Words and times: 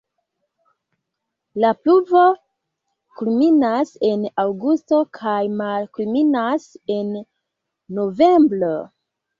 La 1.63 1.71
pluvo 1.81 2.23
kulminas 3.19 3.93
en 4.09 4.27
aŭgusto 4.47 5.05
kaj 5.21 5.39
malkulminas 5.63 6.69
en 6.99 7.17
novembro. 8.01 8.77